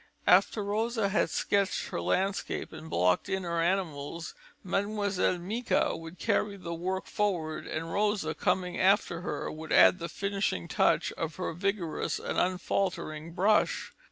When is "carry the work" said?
6.17-7.05